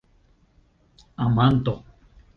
[1.25, 1.75] amanto